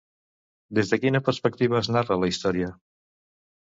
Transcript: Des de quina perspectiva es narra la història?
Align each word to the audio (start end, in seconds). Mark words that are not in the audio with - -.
Des 0.77 0.89
de 0.93 0.99
quina 1.03 1.23
perspectiva 1.29 1.79
es 1.83 1.93
narra 1.97 2.21
la 2.25 2.35
història? 2.35 2.77